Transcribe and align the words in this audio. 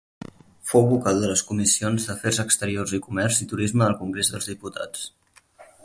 Fou 0.69 0.87
vocal 0.93 1.19
de 1.23 1.29
les 1.31 1.43
Comissions 1.49 2.07
d'Afers 2.09 2.41
Exteriors 2.45 2.95
i 2.99 3.01
Comerç 3.09 3.41
i 3.45 3.49
Turisme 3.53 3.87
del 3.87 3.97
Congrés 4.03 4.33
dels 4.37 4.53
Diputats. 4.55 5.07